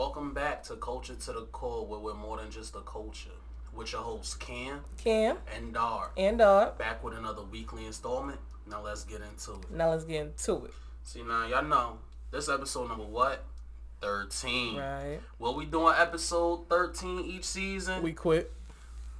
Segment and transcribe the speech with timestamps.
[0.00, 3.28] Welcome back to Culture to the Core, where we're more than just a culture.
[3.74, 6.12] With your hosts Cam Cam and Dar.
[6.16, 6.78] and Dog.
[6.78, 8.38] Back with another weekly installment.
[8.66, 9.70] Now let's get into it.
[9.70, 10.72] Now let's get into it.
[11.04, 11.98] See now, y'all know
[12.30, 13.44] this episode number what?
[14.00, 14.78] Thirteen.
[14.78, 15.20] Right.
[15.36, 18.02] What we doing episode thirteen each season?
[18.02, 18.50] We quit.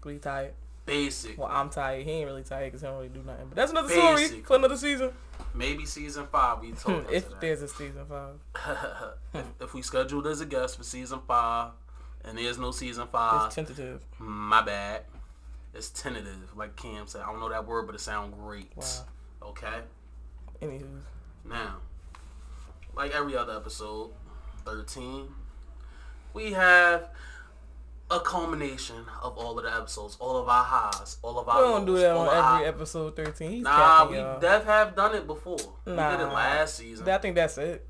[0.02, 0.54] We tired.
[0.86, 1.36] Basic.
[1.36, 2.06] Well, I'm tired.
[2.06, 3.48] He ain't really tired because he don't really do nothing.
[3.50, 5.10] But that's another story for another season.
[5.52, 6.60] Maybe season five.
[6.60, 7.40] We told hmm, if that.
[7.40, 8.34] there's a season five.
[9.34, 11.72] if, if we scheduled as a guest for season five,
[12.24, 14.04] and there's no season five, It's tentative.
[14.18, 15.02] my bad.
[15.74, 17.22] It's tentative, like Cam said.
[17.22, 18.70] I don't know that word, but it sounds great.
[18.76, 18.84] Wow.
[19.42, 19.80] Okay.
[20.60, 21.00] Anywho.
[21.44, 21.76] Now,
[22.94, 24.10] like every other episode,
[24.64, 25.28] 13,
[26.34, 27.08] we have
[28.10, 31.62] a culmination of all of the episodes, all of our highs, all of our.
[31.64, 33.50] We don't do that on every our- episode 13.
[33.50, 34.40] He's Nah, we y'all.
[34.40, 35.56] def have done it before.
[35.84, 36.32] We did it Nah.
[36.32, 37.08] last season.
[37.08, 37.86] I think that's it.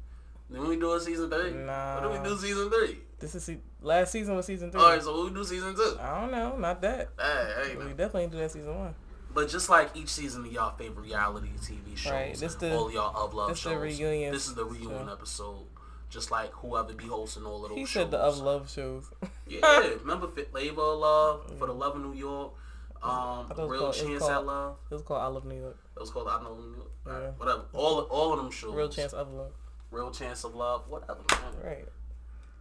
[0.50, 1.52] Then we do a season three.
[1.52, 1.94] Nah.
[2.00, 2.98] What do we do season three?
[3.18, 4.80] This is se- last season was season three.
[4.80, 5.96] All right, so what we do season two?
[6.00, 6.56] I don't know.
[6.56, 7.10] Not that.
[7.18, 8.94] Hey, We definitely do that season one.
[9.32, 12.90] But just like each season of y'all favorite reality TV shows, Right, this the- all
[12.90, 15.66] y'all of love this the shows, reunion this is the reunion episode.
[16.10, 17.92] Just like whoever be hosting all of those He shows.
[17.92, 19.10] said the of love shows.
[19.46, 19.60] Yeah,
[20.00, 22.52] remember Fit Flavor of Love for the Love of New York,
[23.02, 24.76] um, I thought it was Real called- Chance called- at Love.
[24.90, 25.78] It was called I Love New York.
[25.96, 26.90] It was called I Know New York.
[27.06, 27.30] Yeah.
[27.38, 27.62] Whatever.
[27.72, 28.74] All all of them shows.
[28.74, 29.52] Real chance of love.
[29.92, 30.84] Real Chance of Love.
[30.88, 31.20] Whatever.
[31.30, 31.64] Man.
[31.64, 31.88] Right.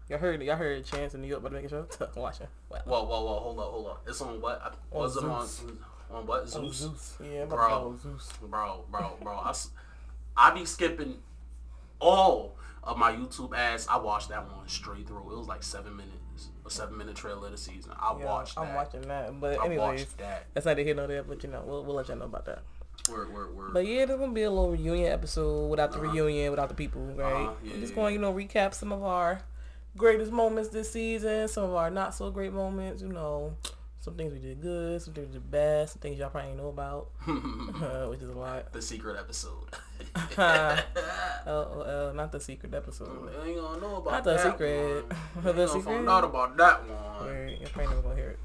[0.09, 2.47] Y'all heard y'all heard Chance in New York, but making sure watching.
[2.69, 2.81] Wow.
[2.85, 3.39] Whoa, whoa, whoa!
[3.39, 4.03] Hold up, hold up.
[4.07, 4.61] It's on what?
[4.61, 5.61] I- On Was it on Zeus.
[6.11, 6.47] on what?
[6.49, 6.75] Zeus.
[6.77, 7.17] Zeus.
[7.23, 7.99] Yeah, about to Bro.
[8.03, 8.29] Zeus.
[8.41, 9.33] bro, bro, bro.
[9.37, 9.53] I,
[10.37, 11.15] I be skipping
[11.99, 13.87] all of my YouTube ads.
[13.87, 15.31] I watched that one straight through.
[15.31, 17.91] It was like seven minutes, a seven minute trailer of the season.
[17.99, 18.61] I Yeah, watched that.
[18.61, 19.39] I'm watching that.
[19.39, 20.45] But anyway, I watched that.
[20.53, 21.23] that's neither hit nor there.
[21.23, 22.63] But you know, we'll, we'll let y'all know about that.
[23.09, 23.73] Word, word, word.
[23.73, 26.11] But yeah, there's gonna be a little reunion episode without the Uh-huh.
[26.11, 27.33] reunion, without the people, right?
[27.47, 29.41] Uh-huh, yeah, We're just going, you know, recap some of our
[29.97, 33.01] greatest moments this season, some of our not so great moments.
[33.01, 33.55] You know,
[34.09, 36.57] some things we did good, some things we did bad, some things y'all probably ain't
[36.57, 38.73] know about, uh, which is a lot.
[38.73, 39.65] the secret episode.
[41.45, 43.07] LOL, uh, not the secret episode.
[43.09, 45.05] Mm, they ain't gonna know about Not the that secret.
[45.43, 45.55] One.
[45.55, 45.83] The secret?
[45.83, 47.25] find out about that one.
[47.27, 48.39] Where you're probably never gonna hear it.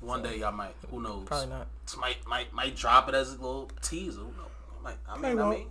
[0.00, 0.74] One day y'all might.
[0.90, 1.24] Who knows?
[1.26, 1.66] Probably not.
[1.98, 4.20] Might might might drop it as a little teaser.
[4.20, 4.50] Who knows?
[4.82, 5.66] Might, I mean, I mean,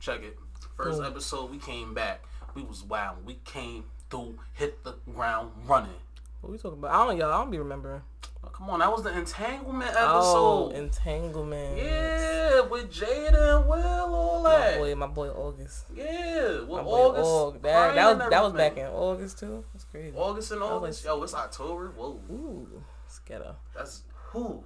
[0.00, 0.38] check it.
[0.76, 1.06] First Cool.
[1.06, 2.22] episode, we came back.
[2.54, 3.24] We was wild.
[3.24, 5.92] We came through, hit the ground running.
[6.42, 6.90] What we talking about?
[6.92, 7.32] I don't, y'all.
[7.32, 8.02] I don't be remembering.
[8.44, 10.02] Oh, come on, that was the entanglement episode.
[10.04, 11.76] Oh, entanglement.
[11.78, 13.78] yeah, with Jada and Will,
[14.14, 14.74] all that.
[14.74, 15.84] My boy, my boy August.
[15.94, 17.24] Yeah, with My boy August.
[17.58, 19.64] Aug- That, that was that was back in August too.
[19.72, 20.16] That's crazy.
[20.16, 21.04] August and August.
[21.04, 21.92] Yo, it's October.
[21.96, 23.54] Whoa, Ooh, scatter.
[23.74, 24.02] that's
[24.32, 24.64] who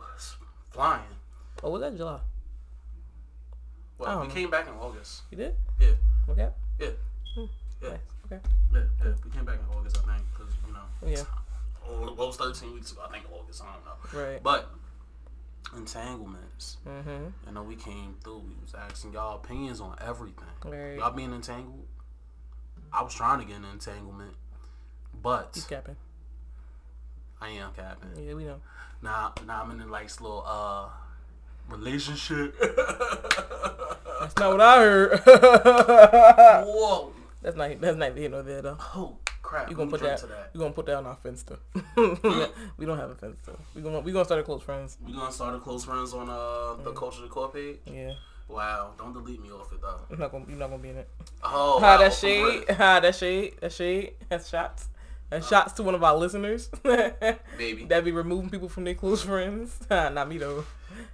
[0.70, 1.02] flying.
[1.62, 2.20] Oh, was that July?
[3.98, 4.32] Well, we know.
[4.34, 5.22] came back in August.
[5.30, 5.54] You did?
[5.78, 5.88] Yeah,
[6.30, 6.48] Okay.
[6.80, 6.88] yeah,
[7.34, 7.44] hmm.
[7.82, 7.98] yeah, Nice.
[8.26, 8.40] Okay.
[8.72, 9.12] yeah, yeah.
[9.24, 10.80] We came back in August, I think, because you know.
[11.06, 11.24] Yeah.
[11.88, 13.02] Oh, what was 13 weeks ago?
[13.08, 13.62] I think August.
[13.62, 14.20] I don't know.
[14.26, 14.42] Right.
[14.42, 14.70] But
[15.76, 16.78] entanglements.
[16.86, 17.32] Mhm.
[17.46, 18.38] You know, we came through.
[18.38, 20.44] We was asking y'all opinions on everything.
[20.64, 20.98] Right.
[20.98, 21.86] Y'all being entangled.
[22.92, 24.34] I was trying to get an entanglement,
[25.22, 25.96] but He's capping.
[27.40, 28.10] I am capping.
[28.26, 28.60] Yeah, we know.
[29.02, 30.88] Now, now I'm in a nice little uh
[31.68, 32.54] relationship.
[32.60, 35.20] That's not what I heard.
[36.66, 37.12] Whoa!
[37.42, 37.80] that's not.
[37.80, 38.78] That's not here nor there though.
[38.94, 39.70] Oh crap!
[39.70, 40.50] You gonna put that, that.
[40.52, 42.50] You gonna put that on our fence Finsta?
[42.76, 43.56] we don't have a Finsta.
[43.74, 44.98] We gonna we gonna start a close friends.
[45.04, 47.78] We gonna start a close friends on uh the culture the core page.
[47.86, 48.14] Yeah.
[48.48, 48.92] Wow!
[48.96, 50.00] Don't delete me off it though.
[50.10, 51.08] You're not gonna you're not gonna be in it.
[51.42, 52.70] Oh, Ha, wow, that shade.
[52.70, 53.54] Ha, that shade.
[53.60, 54.14] That shade.
[54.28, 54.88] That's shots.
[55.30, 56.68] That's shots to one of our listeners.
[57.58, 57.84] Baby.
[57.88, 59.78] that be removing people from their close friends.
[59.90, 60.64] Not me though.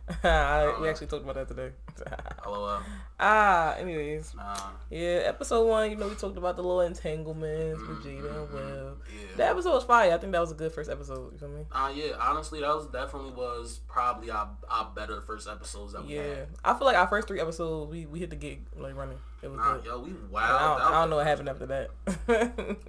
[0.24, 1.70] I, we actually talked about that today.
[2.46, 2.80] LOL.
[3.20, 4.34] ah, anyways.
[4.34, 4.54] Nah.
[4.90, 8.96] Yeah, episode one, you know, we talked about the little entanglements with Jada and Will.
[9.08, 9.26] Yeah.
[9.36, 10.12] That episode was fire.
[10.12, 11.32] I think that was a good first episode.
[11.32, 11.62] You feel me?
[11.70, 16.16] Uh, yeah, honestly, that was definitely was probably our, our better first episodes that we
[16.16, 16.22] Yeah.
[16.22, 16.48] had.
[16.64, 19.18] I feel like our first three episodes, we, we hit the gig like running.
[19.42, 19.84] It was Nah, good.
[19.86, 20.78] yo, we I wild.
[20.80, 21.90] don't, I don't know what happened after that.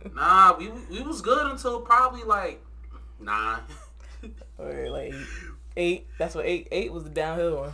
[0.13, 2.63] Nah, we we was good until probably like
[3.19, 3.61] nine.
[4.57, 5.13] or like
[5.75, 5.81] eight.
[5.83, 6.07] eight.
[6.17, 6.67] That's what eight.
[6.71, 7.73] Eight was the downhill one.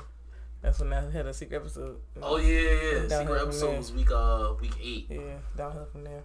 [0.61, 1.99] That's when I had a secret episode.
[2.21, 3.19] oh yeah, yeah, yeah.
[3.19, 5.07] Secret episode was week uh week eight.
[5.09, 5.19] Yeah,
[5.55, 6.23] downhill from there.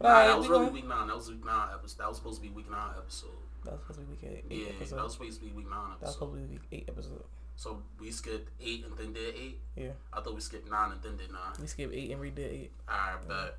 [0.00, 1.06] Nah, Alright, that was really week nine.
[1.08, 1.98] That was week nine episode.
[1.98, 3.30] That was supposed to be week nine episode.
[3.64, 4.44] That was supposed to be week eight.
[4.50, 4.96] Yeah, episode.
[4.96, 6.00] that was supposed to be week nine episode.
[6.00, 7.24] That was supposed to be week eight episode.
[7.56, 9.58] So we skipped eight and then did eight.
[9.76, 11.52] Yeah, I thought we skipped nine and then did nine.
[11.60, 12.72] we skipped eight and redid eight.
[12.88, 13.56] Alright, bet.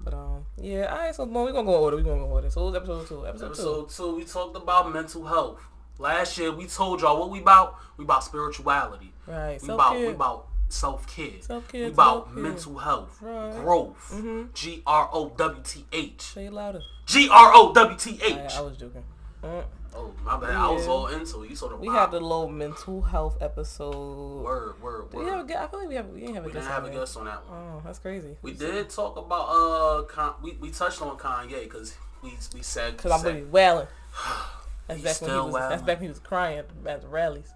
[0.00, 0.86] But um, yeah.
[0.86, 1.96] All right, so boom, we gonna go in order.
[1.96, 2.50] We gonna go order.
[2.50, 3.26] So it was episode two.
[3.26, 3.52] Episode, two.
[3.52, 5.60] Episode two, we talked about mental health.
[5.98, 7.76] Last year, we told y'all what we about.
[7.96, 9.12] We about spirituality.
[9.26, 9.60] Right.
[9.60, 11.40] We Self about we about self care.
[11.40, 12.42] Self-care, We about self-care.
[12.42, 13.52] mental health, Right.
[13.52, 14.12] growth.
[14.14, 14.52] Mhm.
[14.54, 16.22] G R O W T H.
[16.22, 16.82] Say it louder.
[17.06, 18.54] G R O W T I, H.
[18.56, 19.04] I was joking.
[19.42, 19.62] Uh,
[19.96, 20.50] Oh my bad.
[20.54, 21.50] I was all into it.
[21.50, 21.80] You sort of.
[21.80, 24.44] we had the little mental health episode.
[24.44, 25.48] word, word, Do we have a word.
[25.48, 25.60] guest?
[25.60, 26.06] I feel like we have.
[26.08, 26.68] We didn't have a We guest.
[26.68, 27.58] didn't have a guest on that one.
[27.58, 28.36] Oh, that's crazy.
[28.42, 32.98] We did talk about uh, Con- we we touched on Kanye because we we said
[32.98, 33.86] Cause I'm said- really wailing.
[34.88, 35.68] That's He's back when he still was.
[35.70, 37.52] That's back when he was crying at the rallies.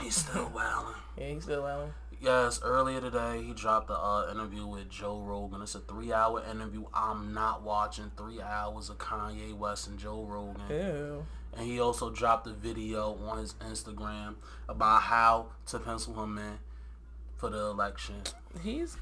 [0.00, 0.94] he's still wailing.
[1.16, 1.92] Yeah, he's still wailing.
[2.20, 5.60] Yes, earlier today he dropped the uh, interview with Joe Rogan.
[5.62, 6.84] It's a three-hour interview.
[6.94, 10.62] I'm not watching three hours of Kanye West and Joe Rogan.
[10.70, 11.26] Ew.
[11.56, 14.36] And he also dropped a video on his Instagram
[14.68, 16.58] about how to pencil him in
[17.36, 18.16] for the election.
[18.62, 18.96] He's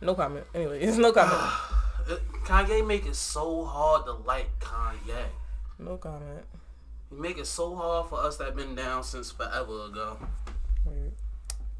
[0.00, 0.46] no comment.
[0.54, 1.36] Anyway, it's no comment.
[2.08, 5.26] It- Kanye make it so hard to like Kanye.
[5.80, 6.44] no comment.
[7.10, 10.18] He make it so hard for us that been down since forever ago.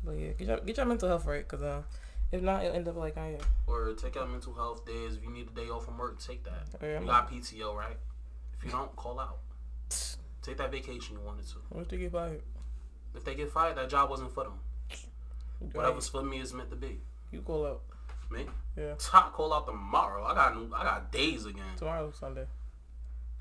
[0.05, 1.83] But yeah, get your get your mental health right, cause uh,
[2.31, 3.39] if not, it'll end up like I am.
[3.67, 5.17] Or take out mental health days.
[5.17, 6.63] If you need a day off from work, take that.
[6.81, 7.97] Yeah, You got PTO, right?
[8.59, 9.39] If you don't, call out.
[10.43, 11.55] Take that vacation you wanted to.
[11.71, 12.41] Once they get fired,
[13.17, 14.61] If they get fired, that job wasn't for them.
[15.61, 17.01] you, Whatever's for me is meant to be.
[17.33, 17.83] you call out.
[18.31, 18.47] Me?
[18.77, 20.25] Yeah, I call out tomorrow.
[20.25, 21.65] I got I got days again.
[21.77, 22.47] tomorrow Sunday.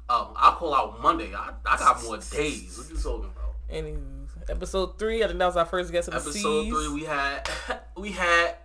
[0.07, 1.34] Oh, I'll call out Monday.
[1.34, 2.78] I, I got more days.
[2.78, 3.56] What you talking about?
[3.72, 5.24] Anywho, episode three.
[5.24, 6.74] I think that was our first guest of the Episode seas.
[6.74, 7.50] three, we had
[7.98, 8.56] we had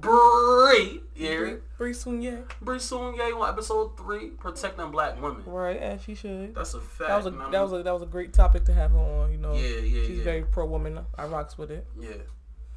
[0.00, 1.62] Bree Bree, here.
[1.76, 2.34] Bree Soon-Ye.
[2.60, 5.42] Bree Soon-Ye on episode three, protecting black women.
[5.44, 6.54] Right, as she should.
[6.54, 7.08] That's a fact.
[7.08, 8.92] That was a you know that was a that was a great topic to have
[8.92, 9.32] her on.
[9.32, 10.24] You know, yeah, yeah, she's yeah.
[10.24, 11.00] very pro woman.
[11.16, 11.86] I rocks with it.
[11.98, 12.10] Yeah.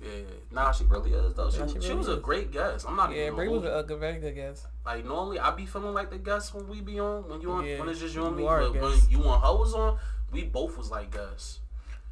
[0.02, 0.10] Yeah.
[0.52, 1.50] Nah, she really is though.
[1.52, 2.86] She, Nah, she she, really was a great guest.
[2.88, 4.66] I'm not Yeah, gonna was a, a good, very good guest.
[4.86, 7.66] like normally I be feeling like the guest when we be on when you on
[7.66, 8.44] Yeah, when it's just you and me.
[8.44, 10.00] But when you and her was on,
[10.32, 11.60] we both was like guests.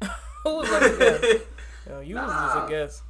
[0.44, 1.44] Who was like a guest?
[1.88, 3.02] Yo, you was just a guest.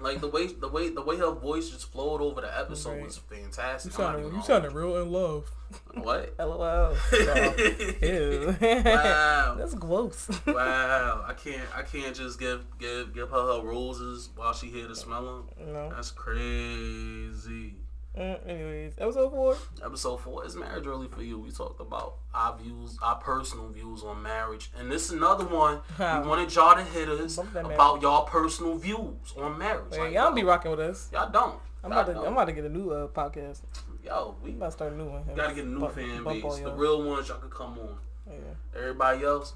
[0.00, 3.04] Like the way the way the way her voice just flowed over the episode Right.
[3.04, 3.96] was fantastic.
[3.98, 5.50] I'm not sounded you gonna sounded real in love.
[5.94, 6.34] what?
[6.38, 6.58] LOL.
[6.58, 7.54] Wow.
[8.02, 8.56] Ew.
[8.60, 9.54] Wow.
[9.58, 10.28] That's gross.
[10.46, 14.88] wow, I can't I can't just give give give her her roses while she here
[14.88, 15.24] to smell
[15.58, 15.72] them.
[15.72, 15.90] no.
[15.90, 17.74] That's crazy.
[18.16, 19.56] Uh, anyways, episode four.
[19.84, 21.36] Episode four is marriage early for you.
[21.36, 25.80] We talked about our views, our personal views on marriage, and this is another one.
[25.98, 29.90] We wanted y'all to hit us about y'all personal views on marriage.
[29.90, 31.08] Like, y'all yo, be rocking with us.
[31.12, 31.58] Y'all don't.
[31.82, 32.20] I'm about to.
[32.20, 33.62] I'm about to get a new uh, podcast.
[34.04, 35.24] Yo, we I'm about to start a new one.
[35.34, 36.58] gotta get a new Bump- fan base.
[36.60, 37.96] The real ones y'all could come on.
[38.28, 38.78] Yeah.
[38.78, 39.54] Everybody else,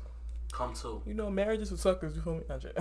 [0.50, 1.00] come too.
[1.06, 2.16] You know, marriage is for suckers.
[2.16, 2.42] You feel me?
[2.48, 2.64] Not.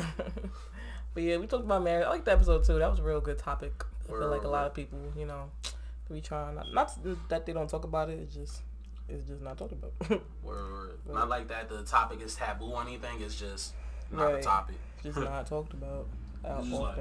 [1.17, 2.05] but yeah, we talked about marriage.
[2.05, 2.77] I like the episode too.
[2.77, 3.83] That was a real good topic.
[4.07, 5.49] I feel like a lot of people, you know,
[6.09, 6.91] we trying not, not
[7.29, 8.19] that they don't talk about it.
[8.19, 8.61] It's just
[9.09, 9.93] it's just not talked about.
[10.43, 10.99] Word.
[11.11, 11.69] Not like that.
[11.69, 13.19] The topic is taboo or anything.
[13.19, 13.73] It's just
[14.11, 14.35] not Right.
[14.35, 14.75] a topic.
[15.03, 16.05] It's just not talked about
[16.47, 16.97] out like.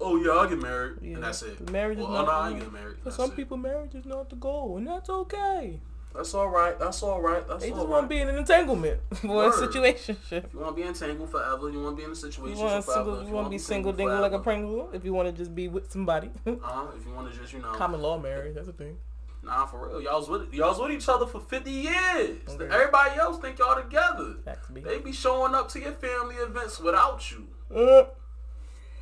[0.00, 1.14] Oh yeah, I'll get married, Yeah.
[1.14, 1.68] and that's it.
[1.72, 2.98] Marriage is oh, not- oh, no, I getting married.
[2.98, 3.36] For That's some it.
[3.36, 5.80] people, marriage is not the goal, and that's okay.
[6.14, 6.78] That's all right.
[6.78, 7.46] That's all right.
[7.46, 7.92] That's They all just right.
[7.92, 9.54] want to be in an entanglement or a Word.
[9.54, 10.16] situation.
[10.30, 12.64] If you want to be entangled forever, you want to be in a situation You
[12.64, 13.04] want to forever.
[13.04, 14.90] single, if you want to be single, dingle like a Pringle.
[14.92, 16.86] If you want to just be with somebody, Uh-huh.
[16.98, 18.54] If you want to just, you know, common law marriage.
[18.54, 18.96] That's a thing.
[19.44, 20.02] nah, for real.
[20.02, 22.38] Y'all's with y'all was with each other for 50 years.
[22.48, 22.64] Okay.
[22.74, 24.34] Everybody else think y'all together.
[24.70, 27.46] They be showing up to your family events without you.
[27.74, 28.04] Uh,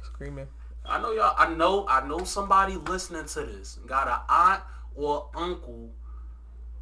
[0.02, 0.47] screaming.
[0.85, 1.35] I know y'all.
[1.37, 1.87] I know.
[1.88, 4.62] I know somebody listening to this got an aunt
[4.94, 5.91] or uncle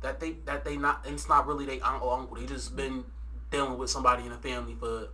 [0.04, 1.04] that they that they not.
[1.04, 2.36] And it's not really they aunt or uncle.
[2.36, 3.04] They just been
[3.50, 5.08] dealing with somebody in the family for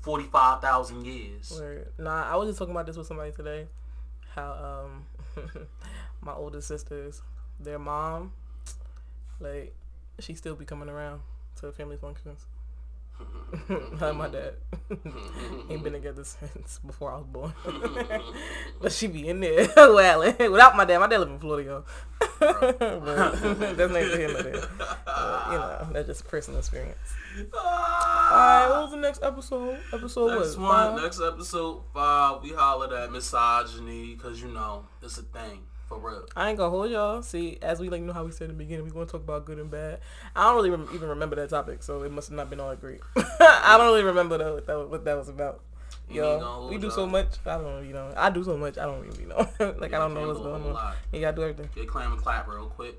[0.00, 1.52] forty five thousand years.
[1.54, 1.92] Word.
[1.98, 3.66] Nah, I was just talking about this with somebody today.
[4.34, 5.44] How um
[6.22, 7.22] my older sisters,
[7.60, 8.32] their mom,
[9.40, 9.74] like
[10.20, 11.20] she still be coming around
[11.56, 12.46] to family functions.
[14.00, 14.54] Not my dad.
[15.70, 17.52] Ain't been together since before I was born.
[18.80, 19.66] but she be in there.
[19.76, 21.00] Without my dad.
[21.00, 21.82] My dad live in Florida.
[22.38, 24.68] But that's neither here nor there.
[24.78, 26.98] But, you know, that's just personal experience.
[27.54, 28.62] Ah.
[28.62, 29.78] Alright, what was the next episode?
[29.92, 30.68] Episode Next what?
[30.68, 31.02] one, Five?
[31.02, 36.26] next episode five, we hollered at misogyny because you know it's a thing for real.
[36.36, 37.22] I ain't gonna hold y'all.
[37.22, 39.44] See, as we like know how we said in the beginning, we gonna talk about
[39.46, 40.00] good and bad.
[40.36, 42.74] I don't really rem- even remember that topic, so it must have not been all
[42.76, 43.00] great.
[43.16, 45.60] I don't really remember though what that, what that was about.
[46.10, 46.96] You Yo, we do y'all.
[46.96, 47.28] so much.
[47.44, 48.78] I don't, you know, I do so much.
[48.78, 49.46] I don't really know.
[49.78, 50.94] like I don't know what's going on.
[51.12, 51.68] You gotta do everything.
[51.74, 52.96] Get clam and clap real quick.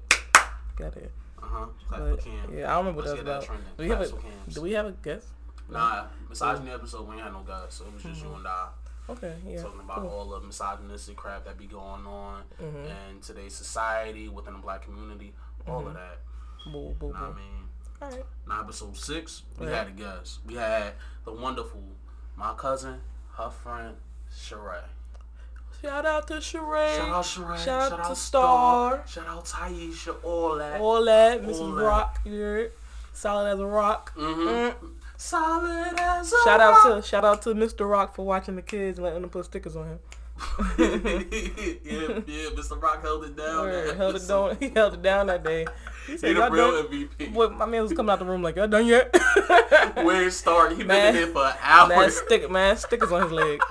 [0.76, 1.12] Got it.
[1.42, 1.66] Uh huh.
[1.88, 2.54] Clap But, for Cam.
[2.58, 3.78] yeah, I don't remember what Let's that get was that about.
[3.78, 4.54] Do we have a Cams.
[4.56, 5.28] Do we have a guest?
[5.70, 8.68] Nah, misogyny episode we ain't had no guys, so it was just you and I
[9.10, 9.62] Okay, yeah.
[9.62, 10.10] talking about cool.
[10.10, 12.86] all the misogynistic crap that be going on Mhm.
[12.86, 15.34] in today's society within the black community,
[15.68, 15.88] all Mm-hmm.
[15.88, 16.20] of that.
[16.66, 17.70] Boo, boo, Know what I mean,
[18.04, 18.26] All right.
[18.48, 19.76] now episode six, we Right.
[19.76, 20.40] had a guest.
[20.46, 20.94] We had
[21.26, 21.82] the wonderful
[22.40, 23.02] my cousin,
[23.38, 23.96] her friend,
[24.34, 24.80] Sheree.
[25.82, 26.96] Shout out to Sheree.
[26.96, 27.58] Shout out Sheree.
[27.58, 29.04] Shout out to Star.
[29.08, 30.16] Shout out Taisha.
[30.24, 30.80] All that.
[30.80, 31.44] All that.
[31.44, 31.82] Mrs.
[31.82, 32.20] Rock.
[32.26, 32.72] You heard?
[33.14, 34.14] Solid as a rock.
[34.16, 34.86] Mm-hmm.
[35.18, 37.02] Solid as a Shout out rock.
[37.04, 37.90] to shout out to Mr.
[37.90, 40.00] Rock for watching the kids and letting them put stickers on him.
[40.78, 40.88] yeah,
[42.26, 42.82] yeah, Mr.
[42.82, 43.58] Rock held it down.
[43.62, 44.58] Word, that held it down.
[44.60, 45.66] He held it down that day.
[46.08, 47.34] He said, the "Y'all real done?" MVP.
[47.34, 49.14] Boy, my man was coming out the room like, "Y'all done yet?"
[49.96, 51.14] Where it started, he Man.
[51.14, 52.10] been in here for an man, hour.
[52.10, 53.62] stick, man, stickers on his leg.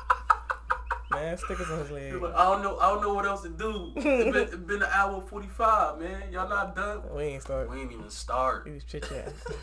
[1.20, 2.14] Man, stickers on his leg.
[2.22, 2.78] like, I don't know.
[2.78, 3.92] I don't know what else to do.
[3.96, 6.32] It's been, it's been an hour forty five, man.
[6.32, 7.00] Y'all not done.
[7.14, 7.70] We ain't start.
[7.70, 8.66] We ain't even start.
[8.66, 9.32] He was chit chat.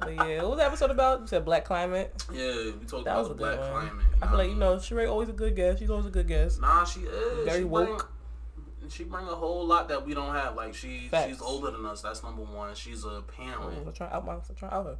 [0.00, 1.20] but yeah, what was the episode about?
[1.20, 2.12] You said black climate.
[2.32, 3.88] Yeah, we talked That about was a black good one.
[3.88, 4.06] climate.
[4.20, 5.78] I feel like you um, know, Sheree always a good guest.
[5.78, 6.60] She's always a good guest.
[6.60, 7.44] Nah, she is.
[7.44, 8.10] Very she woke.
[8.80, 10.56] Bring, she bring a whole lot that we don't have.
[10.56, 11.30] Like she, Facts.
[11.30, 12.02] she's older than us.
[12.02, 12.74] That's number one.
[12.74, 13.56] She's a parent.
[13.60, 14.96] Oh, I'm trying out my, I'm trying out her.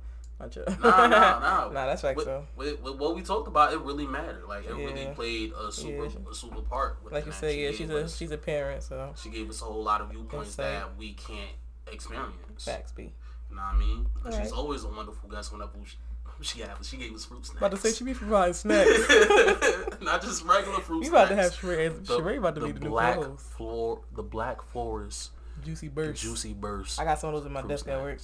[0.56, 0.64] You.
[0.82, 1.68] Nah, nah, nah.
[1.72, 2.46] nah, that's facts with, though.
[2.56, 4.44] with, with what we talked about, it really mattered.
[4.48, 6.30] Like it really played a super, Yeah.
[6.30, 6.98] a super part.
[7.12, 9.64] Like you said, yeah, she's a us- she's a parent, so she gave us a
[9.64, 10.64] whole lot of viewpoints Insight.
[10.80, 11.50] that we can't
[11.90, 12.64] experience.
[12.64, 13.12] facts be.
[13.50, 14.06] You know what I mean?
[14.42, 15.96] She's always a wonderful guest whenever she,
[16.40, 17.58] she had she gave us fruit snacks.
[17.58, 18.90] About to say she be providing snacks.
[20.00, 21.08] Not just regular fruit snacks.
[21.10, 22.04] about to have Sheree.
[22.04, 23.46] Sheree about to be the new black co-host.
[23.52, 25.30] floor, the black forest,
[25.64, 26.22] Juicy the burst.
[26.22, 26.98] juicy burst.
[27.00, 28.18] I got some of those in my desk at work.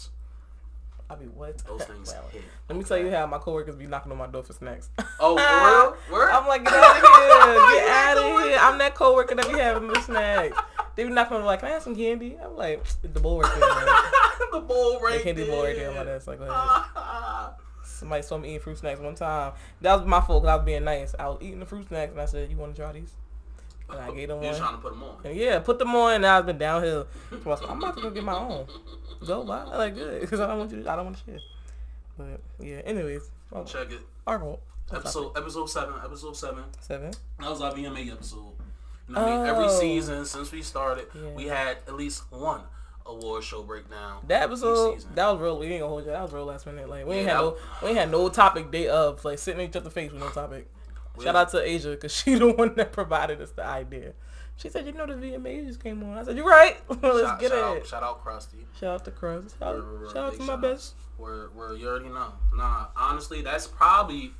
[1.11, 1.59] I be what?
[1.67, 2.43] Those things Well, hit.
[2.69, 4.91] Let me tell you how my coworkers be knocking on my door for snacks.
[5.19, 6.21] Oh, for real?
[6.21, 6.31] Word?
[6.31, 7.03] I'm like, get out of here.
[7.81, 8.59] Get out of here.
[8.61, 10.59] I'm that coworker that be having the snacks.
[10.97, 12.37] They be knocking on like, can I have some candy?
[12.43, 14.61] I'm like, the bowl right there.
[14.61, 15.53] the bowl right The candy there.
[15.53, 16.27] bowl right there on my desk.
[16.27, 16.41] Like.
[16.43, 17.55] Ah.
[17.85, 19.53] Somebody saw me eating fruit snacks one time.
[19.81, 21.15] That was my fault because I was being nice.
[21.19, 23.13] I was eating the fruit snacks and I said, you want to try these?
[23.91, 24.61] And I gave them You're one.
[24.61, 25.17] trying to put them on.
[25.25, 27.07] And yeah, put them on and now it's been downhill.
[27.43, 28.67] So I I'm about to go get my own.
[29.27, 29.65] Go, why?
[29.71, 30.83] I like good because I don't want you.
[30.83, 31.41] To, I don't want to share.
[32.19, 34.01] But yeah, anyways, oh, Check it.
[34.27, 34.61] our fault.
[34.93, 35.95] Episode episode seven.
[36.05, 36.65] Episode seven.
[36.81, 37.13] seven.
[37.41, 38.53] That was our VMA episode.
[39.09, 39.47] You know what I mean?
[39.47, 39.81] Every Oh.
[39.81, 41.31] season since we started, Yeah.
[41.31, 42.63] we had at least one
[43.07, 44.21] award show breakdown.
[44.29, 45.59] That episode, that was real.
[45.59, 46.11] We ain't gonna hold you.
[46.11, 46.89] That was real last minute.
[46.91, 49.77] Like we ain't had no, we ain't had no topic day of like sitting each
[49.77, 50.69] other face with no topic.
[51.19, 54.13] We- Shout out to Asia because she the one that provided us the idea.
[54.57, 56.77] She said, "You know the VMAs just came on." I said, "You're right.
[56.89, 58.65] Let's shout, get shout it." Out, shout out Krusty.
[58.81, 59.55] Shout out to Cruz.
[59.59, 60.09] Shout, word, word.
[60.13, 60.95] shout out to my shout best.
[61.17, 62.33] Where where you already know.
[62.55, 64.33] Nah, honestly, that's probably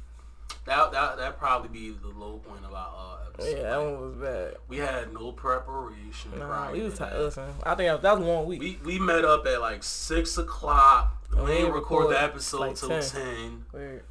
[0.67, 3.57] that that that probably be the low point of our uh, episode.
[3.59, 4.55] Yeah, that one was bad.
[4.67, 6.37] We had no preparation.
[6.37, 7.19] Nah, we was tired.
[7.19, 8.61] Listen, I think that was, that was a week.
[8.61, 11.15] We we met up at like six o'clock.
[11.31, 13.03] And We didn't record record the episode like till 10.
[13.03, 13.65] ten.
[13.73, 14.03] Weird.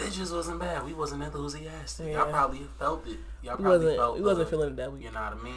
[0.00, 0.84] It just wasn't bad.
[0.84, 2.06] We wasn't enthusiastic.
[2.06, 2.12] Yeah.
[2.22, 3.18] Y'all probably felt it.
[3.42, 3.96] Y'all probably wasn't.
[3.96, 5.04] felt We wasn't feeling it that week.
[5.04, 5.54] You know what I mean?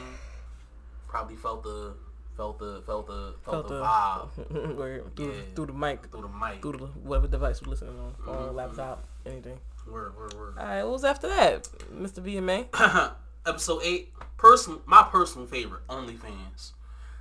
[1.07, 1.93] Probably felt the
[2.35, 5.15] felt the felt the felt, Felt the, vibe Word.
[5.15, 5.41] Through, Yeah.
[5.55, 6.61] through the mic, through the mic.
[6.61, 8.55] through the whatever device you're listening on, phone, Mhm.
[8.55, 9.59] laptop, anything.
[9.87, 10.55] Word, word, word.
[10.57, 12.23] All right, what was after that, Mr.
[12.23, 12.67] VMA?
[13.45, 14.13] Episode eight.
[14.37, 15.85] Personal, my personal favorite.
[15.87, 16.71] OnlyFans.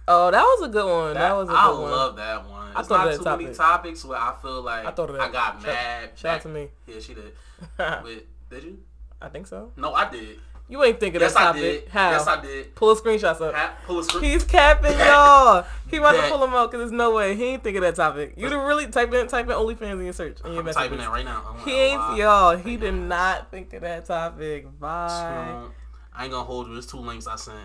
[0.08, 1.14] Oh, that was a good one.
[1.14, 1.78] That, was a good I one.
[1.80, 2.72] I love that one.
[2.74, 5.16] I It's thought not too that many topics where I feel like I thought of
[5.16, 5.22] that.
[5.28, 6.10] I got Shout- mad.
[6.16, 6.68] Shout out to me.
[6.86, 7.32] Yeah, she did.
[8.04, 8.78] Wait, did you?
[9.20, 9.72] I think so.
[9.76, 10.38] No, I did.
[10.68, 11.60] You ain't thinking Yes, that I topic.
[11.62, 11.88] did.
[11.90, 12.10] How?
[12.12, 12.74] Yes, I did.
[12.74, 13.54] Pull a screenshot up.
[13.54, 14.24] Ha- Pull a script.
[14.24, 15.66] He's capping y'all.
[15.90, 17.94] He about to pull him out because there's no way he ain't think of that
[17.94, 18.34] topic.
[18.36, 20.88] You really type in type in OnlyFans in your search in your I'm messages.
[20.88, 21.56] typing it right now.
[21.64, 22.14] He ain't wow.
[22.16, 22.56] y'all.
[22.56, 24.66] He did not think of that topic.
[24.80, 25.08] Bye.
[25.08, 25.70] So,
[26.14, 26.76] I ain't gonna hold you.
[26.76, 27.58] It's two links I sent.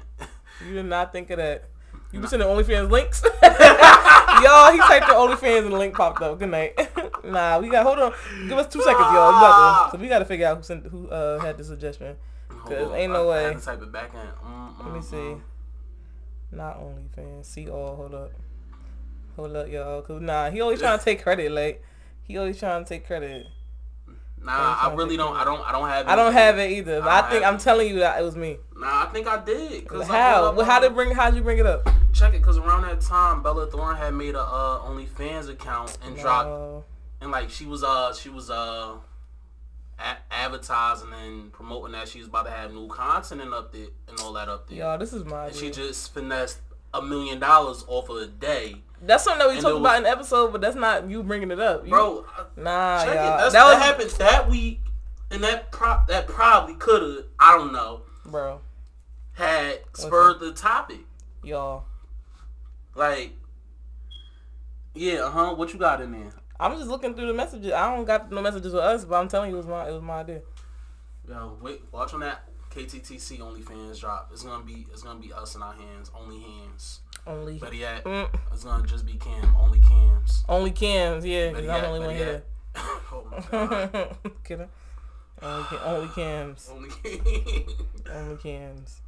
[0.67, 1.69] You did not think of that.
[2.11, 3.21] You be sending OnlyFans links.
[3.43, 6.39] y'all, he typed the OnlyFans and the link popped up.
[6.39, 6.73] Good night.
[7.25, 8.13] nah, we got hold on.
[8.47, 9.31] Give us two seconds, y'all.
[9.31, 11.63] We about to, so we got to figure out who sent who uh, had the
[11.63, 12.15] suggestion.
[12.65, 13.59] Cause ain't I- no I had way.
[13.59, 14.19] to type it back in.
[14.47, 15.15] Mm, Let me mm, see.
[15.15, 15.41] mm.
[16.51, 17.45] Not OnlyFans.
[17.45, 17.95] See all.
[17.95, 18.31] Hold up.
[19.35, 20.01] Hold up, y'all.
[20.01, 21.51] Cause nah, he always trying to take credit.
[21.51, 21.83] Like
[22.23, 23.47] he always trying to take credit.
[24.41, 25.35] Nah, I really don't.
[25.35, 25.61] I don't.
[25.67, 26.07] I don't have.
[26.07, 27.01] I don't have it either.
[27.01, 27.59] But I I, think I'm it.
[27.61, 28.57] telling you that it was me.
[28.79, 29.87] Nah, I think I did.
[29.87, 30.53] Cause How?
[30.53, 31.11] Well, how did bring?
[31.11, 31.89] How'd you bring it up?
[32.13, 32.41] check it?
[32.41, 36.85] Cause around that time, Bella Thorne had made a uh, OnlyFans account and dropped,
[37.21, 38.95] and like she was uh she was uh
[39.99, 43.87] a- advertising and promoting that she was about to have new content and up there
[44.07, 44.77] and all that up there.
[44.79, 46.59] Y'all, this is my And she just finessed
[46.93, 49.97] a million dollars off of a day, That's something that we and talked about was-
[49.97, 51.83] in the episode, but that's not you bringing it up.
[51.83, 52.25] You- bro.
[52.55, 53.15] Nah, Check it.
[53.15, 53.37] y'all.
[53.37, 54.81] That's, that that, was happened that week,
[55.31, 58.61] and that pro- that probably could have I don't know bro.
[59.37, 60.99] Had spurred the topic.
[61.43, 61.85] Y'all,
[62.95, 63.33] Like,
[64.93, 65.53] yeah, uh huh.
[65.55, 66.31] What you got in there?
[66.59, 67.71] I'm just looking through the messages.
[67.71, 69.91] I don't got no messages with us, but I'm telling you, it was my it
[69.93, 70.41] was my idea.
[71.29, 74.29] Yo, wait, watch on that KTTC OnlyFans drop.
[74.33, 77.01] It's gonna be it's gonna be us in our hands, only hands.
[77.27, 78.29] Only, But yet, Mm.
[78.53, 80.43] it's gonna just be Cam, only Cams.
[80.47, 81.25] only cams.
[81.25, 82.43] Yeah, 'cause I'm the only one here.
[82.75, 83.39] oh my
[83.91, 84.17] god.
[84.45, 84.69] Kidding.
[85.41, 86.69] Only, only cams.
[86.73, 86.89] Only.
[88.11, 89.01] Only cams.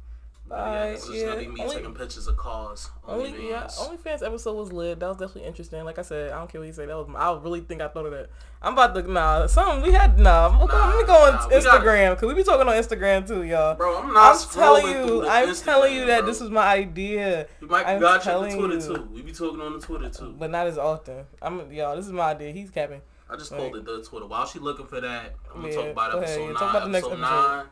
[0.50, 2.90] Yeah, it's yeah, gonna be me only- taking pictures of cars.
[3.06, 3.66] Only Only yeah.
[3.66, 4.98] OnlyFans episode was lit.
[4.98, 5.84] That was definitely interesting.
[5.84, 6.86] Like I said, I don't care what you say.
[6.86, 8.30] That was I really think I thought of that.
[8.60, 9.46] I'm about to nah.
[9.46, 10.48] Something we had nah.
[10.48, 13.74] On, let me go on Nah, Instagram because we be talking on Instagram too, y'all.
[13.76, 14.36] Bro, I'm not.
[14.42, 16.26] I'm telling you, I'm telling you that bro.
[16.26, 18.96] this was my idea, You might I'm gotta check the Twitter you.
[18.96, 19.08] too.
[19.14, 20.34] We be talking on the Twitter too.
[20.38, 21.26] but not as often.
[21.40, 21.94] I'm y'all.
[21.96, 22.52] This is my idea.
[22.52, 23.02] He's capping.
[23.30, 24.26] I just called it the Twitter.
[24.26, 26.56] While she looking for that, I'm gonna Yeah, talk about go ahead, episode yeah, nine.
[26.56, 27.46] talk about the next episode episode.
[27.56, 27.66] nine,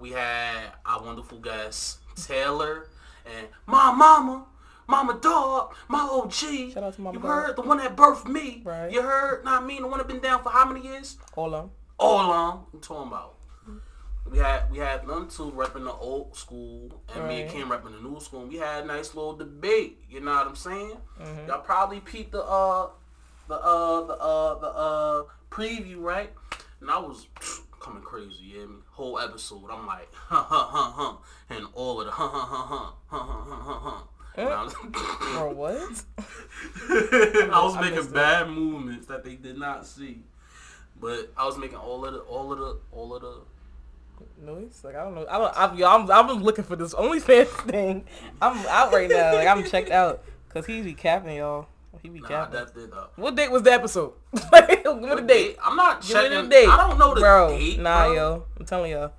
[0.00, 2.86] we had our wonderful guest Taylor
[3.26, 4.46] and my mama,
[4.86, 6.32] mama dog, my OG.
[6.72, 7.30] Shout out to Mama you Dog.
[7.30, 8.62] heard the one that birthed me.
[8.64, 8.90] Right.
[8.90, 9.44] You heard?
[9.44, 11.16] Not me, the one that been down for how many years?
[11.36, 11.70] All on.
[11.98, 12.66] All along.
[12.72, 13.34] I'm talking about.
[14.30, 17.58] We had we had them two repping the old school and me and Right.
[17.60, 18.46] Kim repping the new school.
[18.46, 19.98] We had a nice little debate.
[20.08, 20.96] You know what I'm saying?
[21.20, 21.48] Mhm.
[21.48, 22.90] Y'all probably peeped the uh
[23.48, 26.32] the uh the uh the uh preview, right?
[26.80, 27.26] And I was
[27.90, 28.76] coming crazy, you hear me?
[28.90, 31.18] Whole episode, I'm like, ha ha ha ha,
[31.48, 36.04] and all of the ha ha ha ha, ha ha ha ha Or uh, what?
[36.88, 38.50] I was I making bad that.
[38.50, 40.22] movements that they did not see,
[41.00, 43.40] but I was making all of the, all of the, all of the
[44.44, 44.82] noise.
[44.84, 45.26] Like I don't know.
[45.28, 48.04] I don't, I'm, I'm, I'm, I'm looking for this OnlyFans thing.
[48.40, 49.34] I'm out right now.
[49.34, 51.66] Like I'm checked out because he be capping y'all.
[52.02, 52.54] He be Nah, capping.
[52.54, 54.12] that did uh, What date was the episode?
[54.32, 55.56] Give me the date.
[55.62, 56.42] I'm not Give checking.
[56.44, 56.68] the date.
[56.68, 57.48] I don't know the bro.
[57.50, 58.14] date, nah, bro.
[58.14, 58.44] yo.
[58.58, 59.12] I'm telling y'all.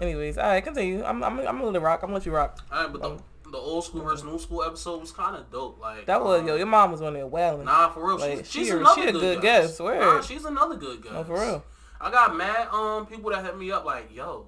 [0.00, 1.02] Anyways, all right, continue.
[1.04, 2.00] I'm, I'm, I'm gonna let it rock.
[2.02, 2.58] I'm gonna let you rock.
[2.72, 5.78] All right, but the, the old school versus new school episode was kind of dope.
[5.80, 6.56] Like That was um, yo.
[6.56, 7.66] Your mom was on there wailing.
[7.66, 8.18] Nah, for real.
[8.18, 9.68] Like, she's, she's a- another she a good, good guest.
[9.68, 10.00] guest, word.
[10.00, 11.14] Nah, she's another good guest.
[11.14, 11.64] No, for real.
[12.00, 14.46] I got mad um people that hit me up like, yo,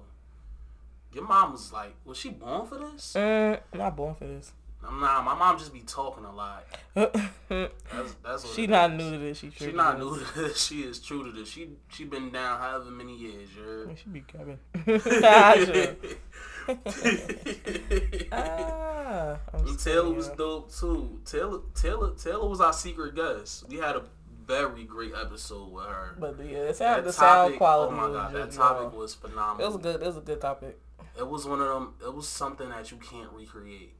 [1.13, 3.15] your mom was like, was she born for this?
[3.15, 4.51] I'm not born for this.
[4.91, 6.65] Nah, my mom just be talking a lot.
[6.93, 8.97] That's that's what she not is.
[8.97, 9.37] new to this.
[9.39, 10.65] She true She not new to this.
[10.65, 11.49] She is true to this.
[11.49, 13.49] She she been down however many years.
[13.57, 13.97] Heard?
[13.97, 14.59] She be capping.
[18.31, 21.19] Ah, I'm Taylor was dope too.
[21.25, 23.65] Taylor Taylor Taylor was our secret guest.
[23.69, 24.03] We had a
[24.47, 26.15] very great episode with her.
[26.19, 29.17] But yeah, the sound, the sound topic- quality Oh my god, that just, topic was
[29.23, 30.01] It was good.
[30.01, 30.79] It was a good topic.
[31.17, 31.93] It was one of them.
[32.03, 33.93] It was something that you can't recreate.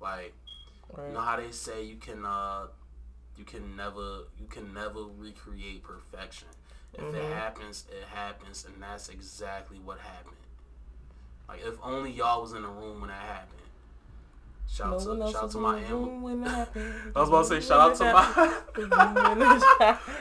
[0.00, 0.34] Like
[0.92, 1.06] Right.
[1.06, 2.66] you know how they say you can uh
[3.36, 6.48] you can never you can never recreate perfection.
[6.94, 7.14] If Mhm.
[7.14, 10.34] it happens, it happens, and that's exactly what happened.
[11.48, 13.56] Like if only y'all was in the room when that happened.
[14.68, 17.12] Shout No out to shout out to my the Am- room when it happened.
[17.16, 18.22] I was about to say shout out to my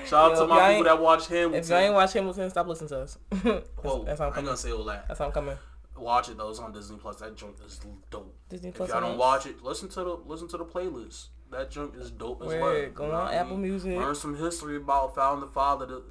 [0.05, 1.59] shout out to my people that watch Hamilton.
[1.59, 3.17] If you ain't watch Hamilton, stop listening to us.
[3.31, 5.07] that's, Whoa, that's how I I'm ain't gonna say all that.
[5.07, 5.57] That's how I'm coming.
[5.99, 6.49] Watch it though.
[6.49, 7.17] It's on Disney Plus.
[7.17, 8.35] That junk is dope.
[8.49, 8.89] Disney Plus.
[8.89, 11.27] If y'all don't watch it, listen to the listen to the playlist.
[11.51, 12.89] That junk is dope as well.
[12.93, 13.71] Go You know on Apple mean?
[13.71, 13.97] Music.
[13.97, 16.03] Learn some history about founding the father, to,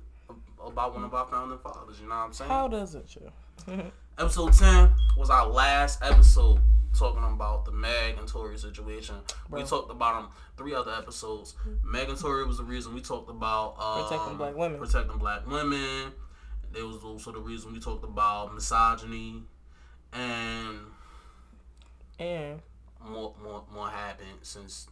[0.64, 2.00] about one of our founding fathers.
[2.00, 2.50] You know what I'm saying?
[2.50, 3.30] How does it, you?
[4.18, 6.60] Episode ten was our last episode
[6.92, 9.14] talking about the Meg and Tory situation.
[9.48, 11.54] We talked about them three other episodes.
[11.84, 14.78] Meg and Tory was the reason we talked about um, Protecting black women.
[14.78, 16.12] Protecting black women.
[16.74, 19.44] It was also the reason we talked about misogyny
[20.12, 20.78] and
[22.18, 22.60] and
[23.04, 24.88] more more more happened since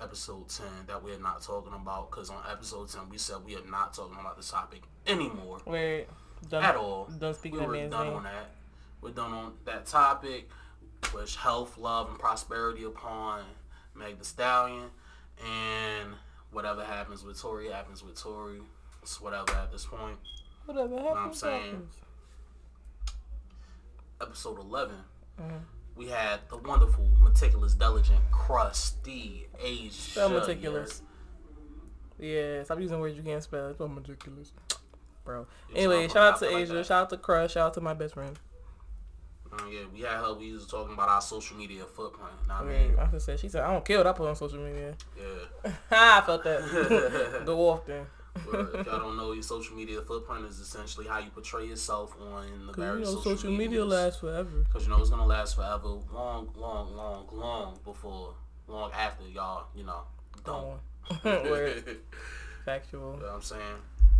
[0.00, 3.64] episode 10 that we're not talking about because on episode 10 we said we are
[3.70, 6.04] not talking about this topic anymore we're
[6.48, 6.64] done.
[6.64, 8.16] at all Done speaking we were done name.
[8.16, 8.50] on that
[9.00, 10.48] we're done on that topic
[11.14, 13.42] wish health love and prosperity upon
[13.94, 14.88] meg the stallion
[15.44, 16.08] and
[16.50, 18.60] whatever happens with tori happens with tori
[19.02, 20.16] it's whatever at this point
[20.66, 21.62] Whatever I'm saying?
[21.62, 21.94] happens.
[24.20, 24.96] Episode 11
[25.40, 25.60] Mhm.
[25.96, 31.02] we had the wonderful meticulous diligent crusty age Spell meticulous.
[32.18, 33.68] Yeah, stop using words you can't spell.
[33.68, 34.52] It's so ridiculous,
[35.24, 35.46] bro.
[35.74, 36.74] Anyway, shout out to like Asia.
[36.74, 36.86] that.
[36.86, 37.52] Shout out to Crush.
[37.52, 38.38] Shout out to my best friend.
[39.52, 40.32] Uh, yeah, we had her.
[40.34, 42.30] We was talking about our social media footprint.
[42.48, 44.36] Know what I mean, I said she said I don't care what I put on
[44.36, 44.94] social media.
[45.16, 45.72] yeah.
[45.90, 47.42] I felt that.
[47.46, 48.06] Go off then.
[48.36, 52.66] If y'all don't know, your social media footprint is essentially how you portray yourself on
[52.66, 53.86] the Cause you know social media medias.
[53.86, 54.50] lasts forever.
[54.64, 58.34] Because you know it's gonna last forever, long, long, long, long before,
[58.66, 60.02] long after y'all, you know,
[60.44, 60.78] don't.
[61.22, 61.24] Don't.
[61.44, 61.82] you know
[62.64, 63.12] Factual.
[63.12, 63.60] what I'm saying?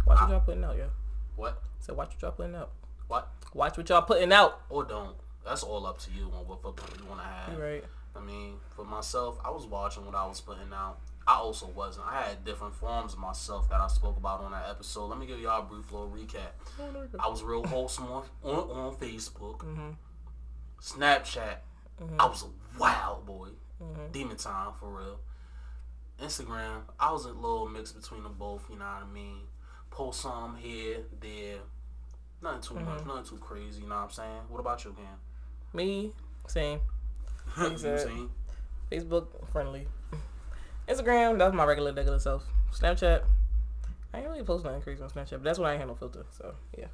[0.07, 0.91] Watch what y'all putting out, yo.
[1.37, 1.63] What?
[1.81, 2.71] So watch what y'all putting out.
[3.09, 3.31] What?
[3.53, 4.61] Watch what y'all putting out.
[4.69, 5.17] Or don't.
[5.45, 7.59] That's all up to you on what footprint you want to have.
[7.59, 7.85] Right.
[8.17, 10.99] I mean, for myself, I was watching what I was putting out.
[11.27, 12.07] I also wasn't.
[12.07, 15.07] I had different forms of myself that I spoke about on that episode.
[15.07, 16.53] Let me give y'all a brief little recap.
[17.19, 19.59] I was real wholesome on, on, on Facebook.
[19.61, 19.91] Mm-hmm.
[20.81, 21.57] Snapchat,
[22.03, 22.17] Mhm.
[22.19, 23.49] I was a wild boy.
[23.83, 24.13] Mhm.
[24.13, 25.19] Demon time, for real.
[26.21, 29.41] Instagram, I was a little mix between them both, you know what I mean?
[29.91, 31.59] Post some here, there.
[32.43, 32.85] Nothing too Mm-hmm.
[32.85, 33.81] much, nothing too crazy.
[33.83, 34.41] You know what I'm saying?
[34.49, 35.07] What about you, Cam?
[35.73, 36.13] Me,
[36.47, 36.81] same.
[37.57, 38.31] you know said- what I'm saying?
[38.93, 39.89] Facebook friendly.
[40.95, 42.45] Instagram, that's my regular regular self.
[42.73, 43.23] Snapchat,
[44.13, 45.95] I ain't really post nothing crazy on Snapchat, but that's when I ain't have no
[45.95, 46.25] filter.
[46.31, 46.87] So yeah.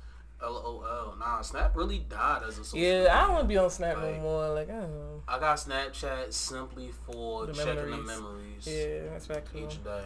[0.42, 1.14] LOL.
[1.18, 3.98] Nah, Snap really died as a social Yeah, I don't want to be on Snap
[3.98, 4.48] no more.
[4.54, 5.22] Like I don't know.
[5.28, 8.06] I got Snapchat simply for The checking the memories.
[8.06, 9.64] memories Yeah, that's factual.
[9.64, 10.02] each day.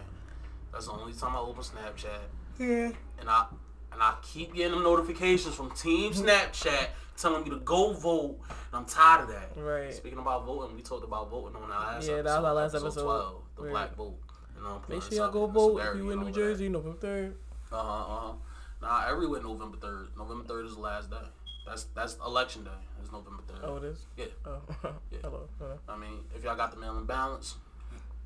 [0.72, 2.18] That's the only time I open Snapchat.
[2.58, 2.90] Yeah.
[3.20, 3.46] and I
[3.92, 8.56] and I keep getting them notifications from Team Snapchat telling me to go vote, and
[8.80, 9.52] I'm tired of that.
[9.56, 9.94] Right.
[9.94, 12.22] Speaking about voting, we talked about voting on our last Yeah, episode.
[12.26, 13.02] that was our last episode.
[13.04, 13.70] 12, the Right.
[13.70, 14.18] black vote.
[14.56, 17.36] You know, Make sure y'all go vote if you in New Jersey, November third.
[17.70, 17.76] that.
[17.76, 17.90] Uh huh.
[18.14, 18.32] Uh huh.
[18.82, 20.08] Nah, everywhere November third.
[20.16, 21.16] November third is the last day.
[21.66, 22.70] That's that's election day.
[23.02, 23.60] It's November third.
[23.62, 24.04] Oh, it is.
[24.16, 24.26] Yeah.
[24.46, 24.60] Oh,
[25.10, 25.18] Yeah.
[25.22, 25.48] hello.
[25.58, 25.78] hello.
[25.88, 27.56] I mean, if y'all got the mail-in balance,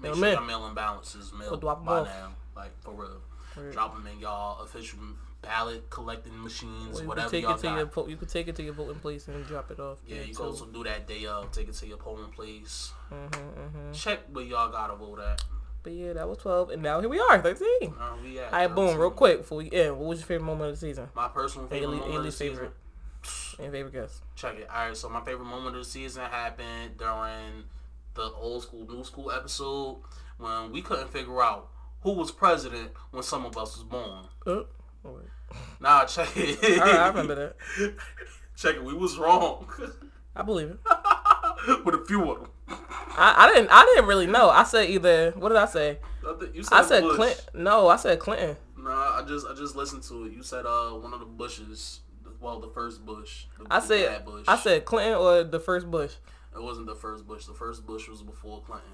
[0.00, 0.32] make Mail sure in.
[0.34, 2.06] your mail-in balance is mailed by off.
[2.06, 2.32] now.
[2.56, 3.72] Like for real.
[3.72, 4.98] Drop them in y'all official
[5.42, 7.76] ballot collecting machines, Or you whatever take y'all it to got.
[7.76, 9.98] your po- you could take it to your voting place and drop it off.
[10.06, 11.50] Yeah, you can also do that day of.
[11.52, 12.92] Take it to your polling place.
[13.12, 13.94] Mhm, mhm.
[13.94, 15.44] Check where y'all gotta vote at.
[15.84, 17.94] But yeah, that was twelve, and now here we are, thirteen.
[17.98, 19.96] Uh, we at All right, boom, real quick before we end.
[19.98, 21.08] What was your favorite moment of the season?
[21.14, 22.56] My personal favorite Ailey- moment of the Ailey's season.
[22.56, 22.72] favorite.
[23.60, 24.22] And favorite guest.
[24.36, 24.68] Check it.
[24.70, 27.64] All right, so my favorite moment of the season happened during
[28.14, 30.00] the old school, new school episode
[30.38, 31.68] when we couldn't figure out
[32.02, 34.26] who was president when some of us was born.
[34.46, 34.66] Oh,
[35.04, 35.24] wait.
[35.80, 36.62] Nah, check it.
[36.78, 37.56] Right, I remember that.
[38.56, 38.84] check it.
[38.84, 39.66] We was wrong
[40.36, 40.78] I believe it.
[41.84, 42.50] with a few of them.
[42.68, 43.70] I, I didn't.
[43.70, 44.50] I didn't really know.
[44.50, 45.32] I said either.
[45.32, 45.98] What did I say?
[46.24, 47.16] I you said, I said Bush.
[47.16, 47.44] Clinton.
[47.64, 48.56] No, I said Clinton.
[48.76, 50.32] Nah, I just I just listened to it.
[50.32, 52.00] You said uh one of the Bushes,
[52.40, 53.46] well the first Bush.
[53.58, 54.24] The, I said.
[54.24, 54.44] Bush.
[54.46, 56.12] I said Clinton or the first Bush.
[56.54, 57.46] it wasn't the first Bush.
[57.46, 58.90] The first Bush was before Clinton.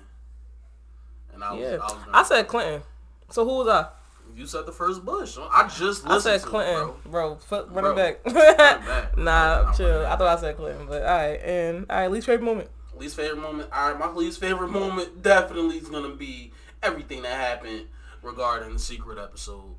[1.34, 2.82] And I was, Yeah, I, was I said Clinton.
[3.30, 3.88] So who was I?
[4.34, 5.36] You said the first Bush.
[5.38, 7.36] I just listened I said to Clinton, it, bro.
[7.50, 8.22] Bro, it run back.
[8.24, 9.16] back.
[9.16, 10.02] nah, chill.
[10.02, 11.40] run it I thought I said Clinton, but all right.
[11.42, 12.68] And all right, least favorite moment.
[12.96, 13.68] Least favorite moment.
[13.72, 17.86] All right, my least favorite moment definitely is gonna be everything that happened
[18.22, 19.74] regarding the secret episode.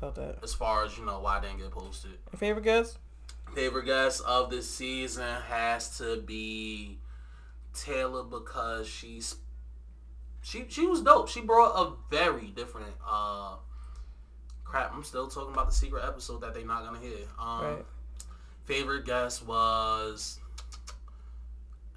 [0.00, 0.38] Felt that.
[0.42, 2.12] As far as you know, why it didn't get posted.
[2.32, 2.98] Your favorite guest?
[3.54, 6.98] Favorite guest of the season has to be
[7.72, 9.36] Taylor because she's
[10.42, 11.28] she she was dope.
[11.28, 13.56] She brought a very different uh
[14.66, 14.92] crap.
[14.94, 17.18] I'm still talking about the secret episode that they're not gonna hear.
[17.38, 17.86] Um Right.
[18.64, 20.38] favorite guest was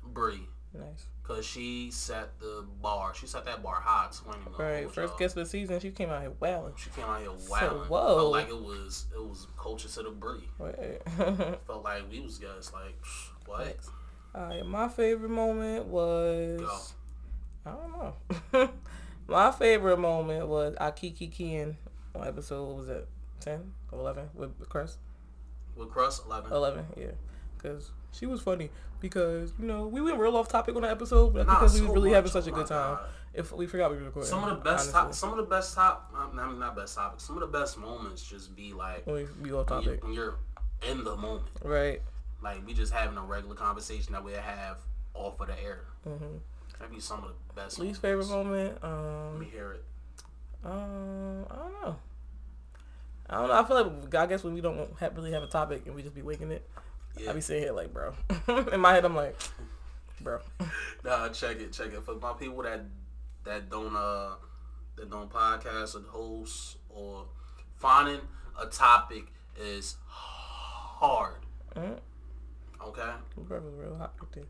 [0.04, 1.06] Bree Nice.
[1.22, 3.14] because she set the bar.
[3.14, 4.08] She set that bar high.
[4.12, 4.92] So I ain't even gonna Right.
[4.92, 5.80] First guest of the season.
[5.80, 6.74] She came out here wailing.
[6.78, 7.80] She came out here wilding.
[7.90, 8.16] whoa.
[8.18, 10.50] Felt like it was it was culture to the Bree.
[10.58, 11.02] Right.
[11.68, 12.96] Felt like we was guys like
[13.46, 13.78] what?
[14.36, 16.80] All right, my favorite moment was Go.
[17.66, 17.92] I don't
[18.54, 18.70] know.
[19.28, 21.78] my favorite moment was I kiki keying
[22.20, 23.08] on episode what was it
[23.42, 24.98] 10 or 11 with Chris
[25.76, 26.52] With Crust, 11.
[26.52, 27.06] 11 yeah
[27.58, 31.34] because she was funny because you know we went real off topic on the episode
[31.34, 32.16] but Nah, because we were really much.
[32.16, 33.06] having such a Oh good time God.
[33.34, 35.76] if we forgot we were recording Some of the best top, some of the best
[35.76, 37.24] top, I mean, not best topics.
[37.24, 40.14] Some of the best moments just be like when we off when, you, topic when
[40.14, 40.36] you're
[40.90, 41.44] in the moment.
[41.64, 42.02] right
[42.42, 44.78] Like we just having a regular conversation that we have
[45.14, 45.82] off of the air.
[46.04, 46.38] hmm
[46.78, 47.78] That'd be some of the best.
[47.80, 48.30] least moments.
[48.30, 49.84] favorite moment Let um me hear it.
[50.64, 51.96] Um, I don't know.
[53.30, 53.54] I don't know.
[53.54, 56.02] I feel like I guess when we don't have, really have a topic and we
[56.02, 56.68] just be winging it,
[57.18, 57.30] Yeah.
[57.30, 58.14] I be sitting here like, bro.
[58.74, 59.36] In my head, I'm like,
[60.22, 60.40] bro.
[61.04, 62.04] Nah, check it, check it.
[62.04, 62.82] For my people that
[63.46, 64.32] that don't uh
[64.98, 67.26] that don't podcast or host or
[67.78, 68.20] finding
[68.62, 71.36] a topic is hard.
[71.76, 71.98] Mhm.
[72.82, 73.12] Okay.
[73.38, 74.44] Bro was real hot right there.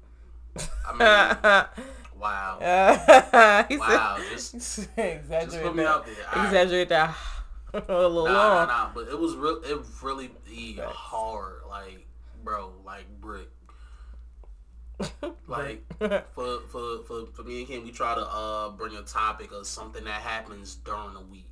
[0.88, 3.66] I mean, wow.
[3.70, 4.18] he Wow.
[4.18, 5.90] said, Just, just put me that.
[5.90, 6.16] out there.
[6.34, 6.46] All right.
[6.48, 7.16] Exaggerate that
[7.74, 8.68] a little Nah, nah, long.
[8.68, 8.90] nah.
[8.94, 9.62] But it was real.
[9.64, 11.62] It really be hard.
[11.70, 12.06] Like,
[12.44, 13.50] bro, like brick.
[15.48, 15.84] Like
[16.34, 19.66] for, for for for me and Kim, we try to uh bring a topic of
[19.66, 21.50] something that happens during the week.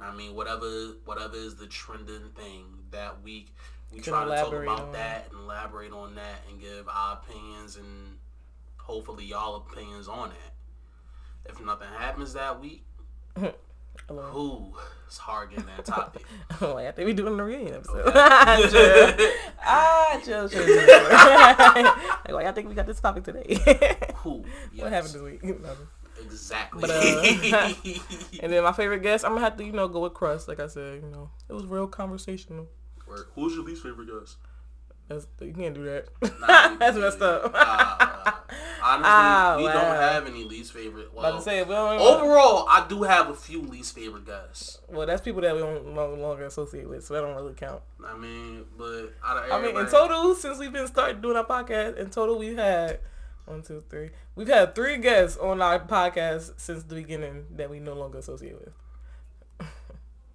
[0.00, 0.66] I mean, whatever
[1.04, 3.52] whatever is the trending thing that week,
[3.92, 8.18] we try to talk about that and elaborate on that and give our opinions and
[8.76, 11.50] hopefully y'all opinions on that.
[11.50, 12.84] If nothing happens that week,
[14.08, 14.22] Hello.
[14.22, 14.72] who
[15.12, 16.24] it's hard getting that topic.
[16.62, 18.06] like, I think we're doing the reunion episode.
[18.06, 18.68] Okay.
[18.70, 19.30] chill.
[19.62, 20.86] Ah, chill, chill, chill.
[20.86, 21.84] chill.
[21.84, 23.60] like, why I think we got this topic today.
[24.16, 24.42] Who?
[24.72, 24.82] Yes.
[24.82, 25.44] What happened this week?
[25.60, 25.86] Nothing.
[26.22, 26.80] Exactly.
[26.80, 27.74] But, uh,
[28.42, 30.48] And then my favorite guest, I'm gonna have to, you know, go with Crust.
[30.48, 32.68] Like I said, you know, it was real conversational.
[33.06, 33.26] Word.
[33.34, 34.36] Who's your least favorite guest?
[35.12, 36.08] That's, you can't do that.
[36.40, 37.52] Nah, That's messed up.
[37.52, 38.32] Nah.
[38.84, 39.72] Honestly, Ah, we wow.
[39.72, 41.14] don't have any least favorite.
[41.14, 44.78] Well, say, we don't, overall, I do have a few least favorite guys.
[44.88, 47.80] well, that's people that we don't no longer associate with, so that don't really count.
[48.04, 51.46] I mean, but out of I mean, in total, since we've been starting doing our
[51.46, 52.98] podcast, in total we've had
[53.46, 54.10] one, two, three.
[54.34, 58.58] We've had three guests on our podcast since the beginning that we no longer associate
[58.58, 58.72] with.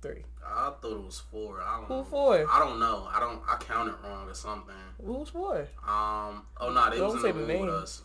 [0.02, 0.24] Three.
[0.46, 1.62] I thought it was four.
[1.62, 2.04] I don't Who know.
[2.06, 2.50] for?
[2.50, 3.08] I don't know.
[3.14, 3.42] I don't.
[3.48, 4.74] I counted wrong or something.
[5.06, 5.60] Who's for?
[5.88, 6.44] Um.
[6.60, 7.82] Oh no, they Don't was in say the the room with name.
[7.84, 8.02] us.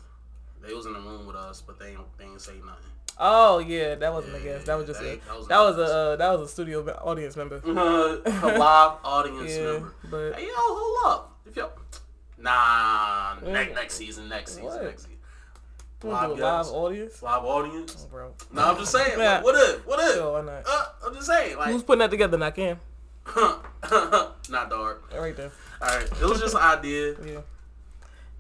[0.67, 2.91] They was in the room with us, but they ain't, they ain't say nothing.
[3.19, 4.67] Oh yeah, that wasn't a guest.
[4.67, 7.57] That was just that a that was a uh, that was a studio audience member.
[7.65, 7.69] a
[8.59, 9.95] live audience Yeah, member.
[10.11, 11.39] but Hey yo, hold up.
[11.47, 11.73] If y'all,
[12.39, 14.83] nah, next next season, next season, What?
[14.85, 15.12] next season.
[16.03, 17.97] We do a live audience, live audience.
[18.07, 18.33] oh, bro.
[18.53, 19.19] No, I'm just saying.
[19.19, 19.87] Like, what up?
[19.87, 20.15] What up?
[20.15, 20.63] Sure, why not?
[20.67, 21.57] Uh, I'm just saying.
[21.57, 22.37] Like, Who's putting that together?
[22.39, 22.79] Not Cam.
[23.37, 25.13] not dark.
[25.17, 25.53] Right there.
[25.81, 27.15] All right, it was just an idea.
[27.25, 27.41] Yeah.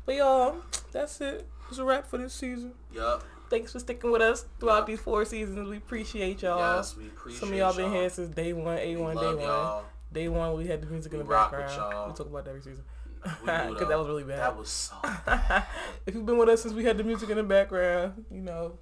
[0.04, 0.56] But y'all,
[0.90, 1.46] that's it.
[1.68, 2.72] It's a wrap for this season.
[2.92, 3.22] Yup.
[3.48, 4.94] Thanks for sticking with us throughout Yeah.
[4.96, 5.68] these four seasons.
[5.68, 6.76] We appreciate y'all.
[6.76, 8.00] Yes, we appreciate Some of y'all been y'all.
[8.00, 9.38] here since day one, A We one, day one.
[9.40, 9.84] y'all.
[10.12, 11.70] Day one, we had the music in the background.
[12.10, 12.82] We talk about that every season.
[13.24, 14.38] We do, 'Cause that was really bad.
[14.40, 14.96] That was so.
[16.06, 18.78] if you've been with us since we had the music in the background, you know,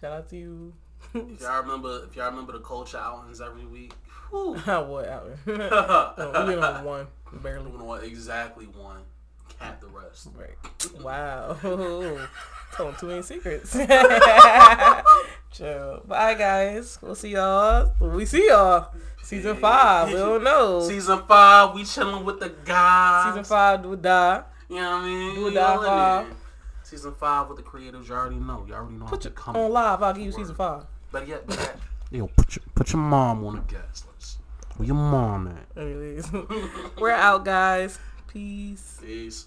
[0.00, 0.74] shout out to you.
[1.14, 3.92] If y'all remember, if y'all remember the culture outings every week,
[4.30, 5.38] what, Alvin?
[5.46, 7.06] oh, we been on one,
[7.42, 7.70] barely.
[7.70, 9.02] Moving on exactly one,
[9.58, 10.28] cap the rest.
[10.34, 11.02] Right.
[11.02, 11.56] Wow.
[12.74, 13.74] Told too many secrets.
[15.56, 16.02] Chill.
[16.06, 16.98] Bye, guys.
[17.00, 17.92] We'll see y'all.
[18.00, 18.92] We see y'all.
[19.22, 20.08] Season five.
[20.08, 20.86] We don't know.
[20.86, 23.30] Season five, we chilling with the guys.
[23.32, 24.42] Season five, do or die.
[24.68, 25.34] You know what I mean?
[25.34, 26.26] Do or die five.
[26.82, 28.64] Season five with the creators, you already know.
[28.68, 29.06] You already know.
[29.06, 29.62] Put I'm your coming.
[29.62, 30.02] on live.
[30.02, 30.84] I'll give you season five.
[31.10, 31.76] But yet, better yet.
[32.10, 34.38] Yo, put your put your mom on the guest list.
[34.76, 35.82] Where your mom at?
[35.82, 36.30] Anyways,
[36.98, 37.98] we're out, guys.
[38.28, 38.98] Peace.
[39.02, 39.46] Peace.